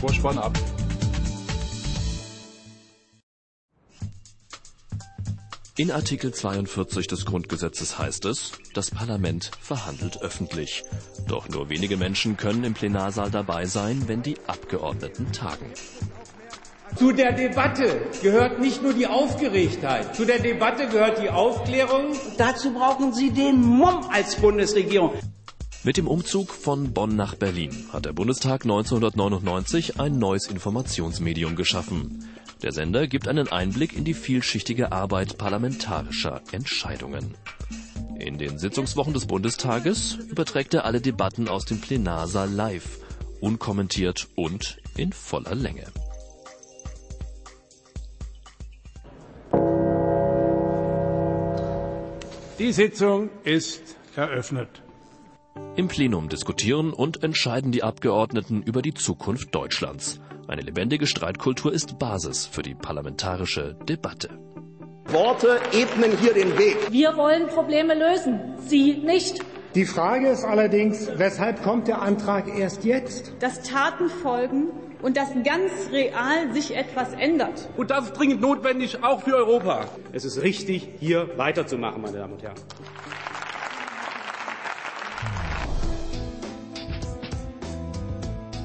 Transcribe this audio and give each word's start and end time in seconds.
Vorspann 0.00 0.38
ab. 0.38 0.58
In 5.76 5.90
Artikel 5.90 6.32
42 6.32 7.06
des 7.06 7.26
Grundgesetzes 7.26 7.98
heißt 7.98 8.24
es, 8.24 8.52
das 8.72 8.90
Parlament 8.90 9.50
verhandelt 9.60 10.22
öffentlich. 10.22 10.84
Doch 11.28 11.50
nur 11.50 11.68
wenige 11.68 11.98
Menschen 11.98 12.38
können 12.38 12.64
im 12.64 12.72
Plenarsaal 12.72 13.30
dabei 13.30 13.66
sein, 13.66 14.04
wenn 14.06 14.22
die 14.22 14.36
Abgeordneten 14.46 15.32
tagen. 15.32 15.66
Zu 16.96 17.12
der 17.12 17.32
Debatte 17.32 18.00
gehört 18.22 18.58
nicht 18.58 18.82
nur 18.82 18.94
die 18.94 19.06
Aufgeregtheit, 19.06 20.16
zu 20.16 20.24
der 20.24 20.38
Debatte 20.38 20.88
gehört 20.88 21.22
die 21.22 21.30
Aufklärung. 21.30 22.16
Dazu 22.36 22.72
brauchen 22.72 23.12
Sie 23.12 23.30
den 23.30 23.60
Mumm 23.60 24.00
als 24.10 24.36
Bundesregierung. 24.36 25.12
Mit 25.82 25.96
dem 25.96 26.08
Umzug 26.08 26.52
von 26.52 26.92
Bonn 26.92 27.16
nach 27.16 27.36
Berlin 27.36 27.86
hat 27.90 28.04
der 28.04 28.12
Bundestag 28.12 28.64
1999 28.64 29.98
ein 29.98 30.18
neues 30.18 30.46
Informationsmedium 30.46 31.56
geschaffen. 31.56 32.28
Der 32.62 32.72
Sender 32.72 33.06
gibt 33.06 33.26
einen 33.26 33.48
Einblick 33.48 33.96
in 33.96 34.04
die 34.04 34.12
vielschichtige 34.12 34.92
Arbeit 34.92 35.38
parlamentarischer 35.38 36.42
Entscheidungen. 36.52 37.34
In 38.18 38.36
den 38.36 38.58
Sitzungswochen 38.58 39.14
des 39.14 39.24
Bundestages 39.24 40.16
überträgt 40.28 40.74
er 40.74 40.84
alle 40.84 41.00
Debatten 41.00 41.48
aus 41.48 41.64
dem 41.64 41.80
Plenarsaal 41.80 42.50
live, 42.50 42.98
unkommentiert 43.40 44.28
und 44.36 44.76
in 44.98 45.14
voller 45.14 45.54
Länge. 45.54 45.86
Die 52.58 52.72
Sitzung 52.72 53.30
ist 53.44 53.96
eröffnet. 54.14 54.82
Im 55.76 55.86
Plenum 55.86 56.28
diskutieren 56.28 56.92
und 56.92 57.22
entscheiden 57.22 57.70
die 57.70 57.84
Abgeordneten 57.84 58.60
über 58.62 58.82
die 58.82 58.92
Zukunft 58.92 59.54
Deutschlands. 59.54 60.20
Eine 60.48 60.62
lebendige 60.62 61.06
Streitkultur 61.06 61.72
ist 61.72 61.96
Basis 61.98 62.44
für 62.44 62.62
die 62.62 62.74
parlamentarische 62.74 63.76
Debatte. 63.88 64.30
Worte 65.06 65.60
ebnen 65.72 66.18
hier 66.18 66.34
den 66.34 66.58
Weg. 66.58 66.76
Wir 66.90 67.16
wollen 67.16 67.46
Probleme 67.46 67.94
lösen, 67.94 68.40
Sie 68.66 68.94
nicht. 68.94 69.44
Die 69.76 69.84
Frage 69.84 70.28
ist 70.28 70.44
allerdings, 70.44 71.08
weshalb 71.16 71.62
kommt 71.62 71.86
der 71.86 72.02
Antrag 72.02 72.48
erst 72.58 72.84
jetzt? 72.84 73.32
Dass 73.38 73.62
Taten 73.62 74.08
folgen 74.08 74.70
und 75.02 75.16
dass 75.16 75.28
ganz 75.44 75.72
real 75.92 76.52
sich 76.52 76.74
etwas 76.74 77.12
ändert. 77.12 77.68
Und 77.76 77.90
das 77.92 78.06
ist 78.06 78.14
dringend 78.14 78.40
notwendig, 78.40 79.04
auch 79.04 79.22
für 79.22 79.36
Europa. 79.36 79.86
Es 80.12 80.24
ist 80.24 80.42
richtig, 80.42 80.88
hier 80.98 81.30
weiterzumachen, 81.36 82.02
meine 82.02 82.18
Damen 82.18 82.32
und 82.32 82.42
Herren. 82.42 82.56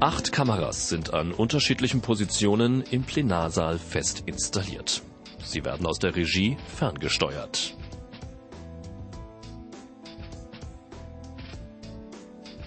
Acht 0.00 0.32
Kameras 0.32 0.88
sind 0.88 1.12
an 1.12 1.30
unterschiedlichen 1.30 2.00
Positionen 2.00 2.82
im 2.90 3.02
Plenarsaal 3.02 3.78
fest 3.78 4.22
installiert. 4.24 5.02
Sie 5.44 5.62
werden 5.62 5.84
aus 5.84 5.98
der 5.98 6.16
Regie 6.16 6.56
ferngesteuert. 6.74 7.74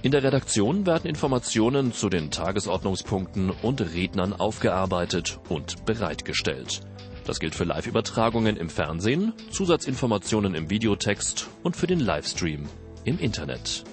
In 0.03 0.11
der 0.11 0.21
Redaktion 0.21 0.85
werden 0.85 1.07
Informationen 1.07 1.91
zu 1.91 2.07
den 2.09 2.29
Tagesordnungspunkten 2.29 3.49
und 3.49 3.81
Rednern 3.81 4.33
aufgearbeitet 4.33 5.39
und 5.49 5.85
bereitgestellt. 5.85 6.81
Das 7.25 7.39
gilt 7.39 7.55
für 7.55 7.63
Live-Übertragungen 7.63 8.57
im 8.57 8.69
Fernsehen, 8.69 9.33
Zusatzinformationen 9.49 10.53
im 10.53 10.69
Videotext 10.69 11.49
und 11.63 11.75
für 11.75 11.87
den 11.87 11.99
Livestream 11.99 12.69
im 13.05 13.17
Internet. 13.17 13.85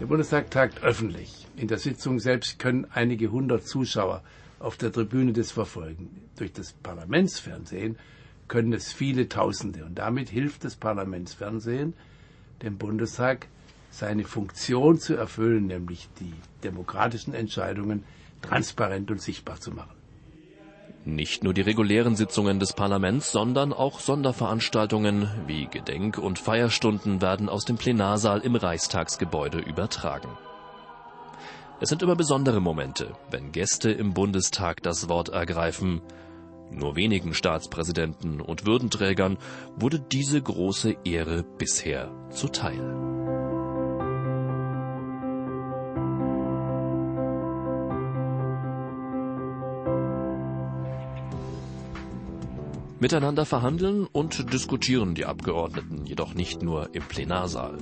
Der 0.00 0.06
Bundestag 0.06 0.50
tagt 0.50 0.82
öffentlich. 0.82 1.46
In 1.56 1.68
der 1.68 1.78
Sitzung 1.78 2.18
selbst 2.18 2.58
können 2.58 2.86
einige 2.92 3.30
hundert 3.30 3.64
Zuschauer 3.66 4.22
auf 4.58 4.76
der 4.76 4.90
Tribüne 4.92 5.32
das 5.32 5.52
verfolgen. 5.52 6.10
Durch 6.36 6.52
das 6.52 6.72
Parlamentsfernsehen 6.72 7.96
können 8.48 8.72
es 8.72 8.92
viele 8.92 9.28
Tausende. 9.28 9.84
Und 9.84 9.96
damit 9.96 10.28
hilft 10.30 10.64
das 10.64 10.74
Parlamentsfernsehen 10.74 11.94
dem 12.62 12.76
Bundestag, 12.78 13.46
seine 13.90 14.24
Funktion 14.24 14.98
zu 14.98 15.14
erfüllen, 15.14 15.66
nämlich 15.68 16.08
die 16.18 16.32
demokratischen 16.64 17.32
Entscheidungen 17.34 18.02
transparent 18.42 19.10
und 19.12 19.20
sichtbar 19.22 19.60
zu 19.60 19.70
machen. 19.70 19.94
Nicht 21.06 21.44
nur 21.44 21.52
die 21.52 21.60
regulären 21.60 22.16
Sitzungen 22.16 22.58
des 22.58 22.72
Parlaments, 22.72 23.30
sondern 23.30 23.74
auch 23.74 24.00
Sonderveranstaltungen 24.00 25.28
wie 25.46 25.66
Gedenk- 25.66 26.16
und 26.16 26.38
Feierstunden 26.38 27.20
werden 27.20 27.50
aus 27.50 27.66
dem 27.66 27.76
Plenarsaal 27.76 28.40
im 28.40 28.56
Reichstagsgebäude 28.56 29.58
übertragen. 29.58 30.30
Es 31.80 31.90
sind 31.90 32.02
immer 32.02 32.16
besondere 32.16 32.60
Momente, 32.60 33.12
wenn 33.30 33.52
Gäste 33.52 33.90
im 33.90 34.14
Bundestag 34.14 34.82
das 34.82 35.10
Wort 35.10 35.28
ergreifen. 35.28 36.00
Nur 36.70 36.96
wenigen 36.96 37.34
Staatspräsidenten 37.34 38.40
und 38.40 38.64
Würdenträgern 38.64 39.36
wurde 39.76 40.00
diese 40.00 40.40
große 40.40 40.96
Ehre 41.04 41.42
bisher 41.42 42.10
zuteil. 42.30 43.13
Miteinander 53.04 53.44
verhandeln 53.44 54.06
und 54.10 54.50
diskutieren 54.50 55.14
die 55.14 55.26
Abgeordneten 55.26 56.06
jedoch 56.06 56.32
nicht 56.32 56.62
nur 56.62 56.94
im 56.94 57.02
Plenarsaal. 57.02 57.76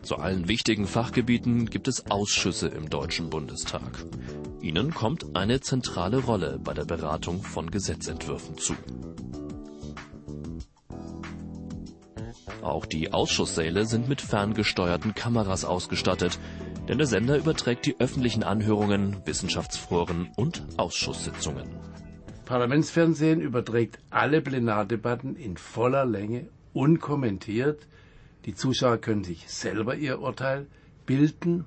Zu 0.00 0.16
allen 0.16 0.48
wichtigen 0.48 0.86
Fachgebieten 0.86 1.68
gibt 1.68 1.86
es 1.86 2.10
Ausschüsse 2.10 2.68
im 2.68 2.88
Deutschen 2.88 3.28
Bundestag. 3.28 4.06
Ihnen 4.62 4.94
kommt 4.94 5.36
eine 5.36 5.60
zentrale 5.60 6.16
Rolle 6.16 6.58
bei 6.64 6.72
der 6.72 6.86
Beratung 6.86 7.42
von 7.42 7.70
Gesetzentwürfen 7.70 8.56
zu. 8.56 8.72
Auch 12.62 12.86
die 12.86 13.12
Ausschusssäle 13.12 13.84
sind 13.84 14.08
mit 14.08 14.22
ferngesteuerten 14.22 15.14
Kameras 15.14 15.66
ausgestattet, 15.66 16.38
denn 16.88 16.96
der 16.96 17.06
Sender 17.06 17.36
überträgt 17.36 17.84
die 17.84 18.00
öffentlichen 18.00 18.42
Anhörungen, 18.42 19.18
Wissenschaftsforen 19.26 20.32
und 20.36 20.64
Ausschusssitzungen. 20.78 21.93
Parlamentsfernsehen 22.44 23.40
überträgt 23.40 23.98
alle 24.10 24.40
Plenardebatten 24.40 25.36
in 25.36 25.56
voller 25.56 26.04
Länge 26.04 26.48
unkommentiert. 26.72 27.86
Die 28.44 28.54
Zuschauer 28.54 28.98
können 28.98 29.24
sich 29.24 29.48
selber 29.48 29.96
ihr 29.96 30.20
Urteil 30.20 30.66
bilden 31.06 31.64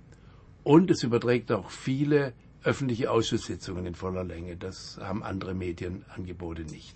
und 0.64 0.92
es 0.92 1.04
überträgt 1.04 1.52
auch 1.52 1.70
viele 1.70 2.34
öffentliche 2.64 3.10
Ausschusssitzungen 3.12 3.86
in 3.86 3.96
voller 3.96 4.24
Länge. 4.24 4.58
Das 4.58 5.00
haben 5.02 5.24
andere 5.24 5.54
Medienangebote 5.54 6.64
nicht. 6.64 6.96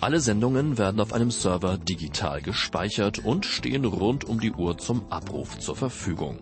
Alle 0.00 0.20
Sendungen 0.20 0.76
werden 0.76 1.00
auf 1.00 1.12
einem 1.12 1.30
Server 1.30 1.78
digital 1.78 2.42
gespeichert 2.42 3.20
und 3.24 3.46
stehen 3.46 3.84
rund 3.84 4.24
um 4.24 4.38
die 4.40 4.52
Uhr 4.52 4.76
zum 4.76 5.10
Abruf 5.10 5.58
zur 5.58 5.76
Verfügung. 5.76 6.38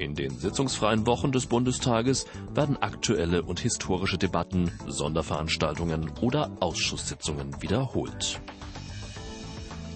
In 0.00 0.14
den 0.14 0.30
sitzungsfreien 0.38 1.06
Wochen 1.06 1.30
des 1.30 1.44
Bundestages 1.44 2.24
werden 2.54 2.78
aktuelle 2.80 3.42
und 3.42 3.60
historische 3.60 4.16
Debatten, 4.16 4.72
Sonderveranstaltungen 4.86 6.10
oder 6.22 6.50
Ausschusssitzungen 6.60 7.60
wiederholt. 7.60 8.40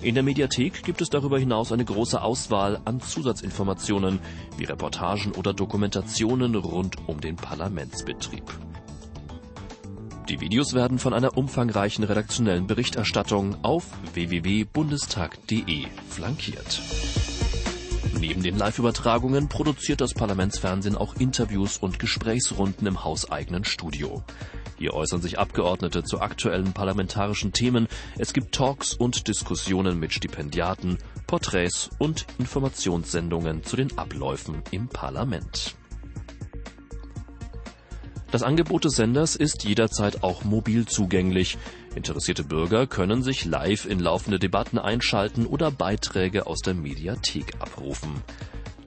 In 0.03 0.13
der 0.15 0.23
Mediathek 0.23 0.85
gibt 0.85 1.01
es 1.01 1.09
darüber 1.09 1.39
hinaus 1.39 1.73
eine 1.73 1.87
große 1.87 2.21
Auswahl 2.21 2.83
an 2.85 3.01
Zusatzinformationen 3.01 4.19
wie 4.59 4.65
Reportagen 4.65 5.33
oder 5.33 5.55
Dokumentationen 5.55 6.55
rund 6.55 6.97
um 7.09 7.23
den 7.23 7.37
Parlamentsbetrieb. 7.37 8.45
Die 10.29 10.39
Videos 10.39 10.75
werden 10.75 10.99
von 10.99 11.15
einer 11.15 11.39
umfangreichen 11.39 12.05
redaktionellen 12.05 12.67
Berichterstattung 12.67 13.57
auf 13.65 13.87
www.bundestag.de 14.13 15.87
flankiert. 16.11 16.83
Neben 18.27 18.43
den 18.43 18.57
Live-Übertragungen 18.57 19.51
produziert 19.51 20.01
das 20.01 20.15
Parlamentsfernsehen 20.15 20.97
auch 20.97 21.15
Interviews 21.17 21.77
und 21.77 21.99
Gesprächsrunden 21.99 22.87
im 22.87 23.05
hauseigenen 23.05 23.65
Studio. 23.67 24.25
Hier 24.79 24.95
äußern 24.95 25.21
sich 25.21 25.39
Abgeordnete 25.39 26.05
zu 26.05 26.23
aktuellen 26.23 26.73
parlamentarischen 26.73 27.53
Themen. 27.53 27.87
Es 28.17 28.33
gibt 28.33 28.55
Talks 28.55 28.95
und 28.95 29.29
Diskussionen 29.29 30.01
mit 30.01 30.15
Stipendiaten, 30.15 30.97
Porträts 31.27 31.91
und 31.99 32.25
Informationssendungen 32.39 33.63
zu 33.63 33.77
den 33.77 33.99
Abläufen 33.99 34.63
im 34.71 34.89
Parlament. 34.89 35.77
Das 38.35 38.43
Angebot 38.43 38.85
des 38.85 38.97
Senders 38.97 39.37
ist 39.37 39.63
jederzeit 39.63 40.25
auch 40.25 40.43
mobil 40.43 40.87
zugänglich. 40.87 41.57
Interessierte 41.95 42.43
Bürger 42.43 42.89
können 42.89 43.23
sich 43.23 43.45
live 43.45 43.87
in 43.87 44.01
laufende 44.01 44.41
Debatten 44.41 44.77
einschalten 44.77 45.47
oder 45.47 45.71
Beiträge 45.71 46.49
aus 46.49 46.59
der 46.59 46.75
Mediathek 46.75 47.55
abrufen. 47.61 48.11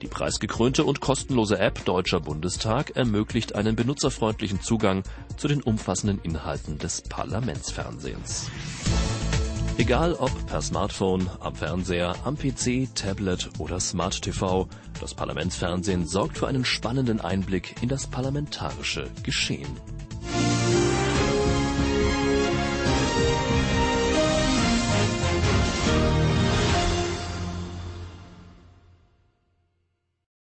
Die 0.02 0.06
preisgekrönte 0.06 0.84
und 0.84 1.00
kostenlose 1.00 1.58
App 1.58 1.82
Deutscher 1.86 2.20
Bundestag 2.20 2.94
ermöglicht 2.94 3.54
einen 3.54 3.74
benutzerfreundlichen 3.74 4.60
Zugang 4.60 5.02
zu 5.38 5.48
den 5.48 5.62
umfassenden 5.62 6.20
Inhalten 6.22 6.76
des 6.76 7.00
Parlamentsfernsehens. 7.00 8.50
Egal 9.78 10.14
ob 10.14 10.32
per 10.48 10.60
Smartphone, 10.60 11.30
am 11.38 11.54
Fernseher, 11.54 12.16
am 12.24 12.36
PC, 12.36 12.88
Tablet 12.96 13.48
oder 13.60 13.78
Smart 13.78 14.20
TV, 14.20 14.66
das 15.00 15.14
Parlamentsfernsehen 15.14 16.04
sorgt 16.04 16.36
für 16.36 16.48
einen 16.48 16.64
spannenden 16.64 17.20
Einblick 17.20 17.76
in 17.80 17.88
das 17.88 18.08
parlamentarische 18.08 19.08
Geschehen. 19.22 19.68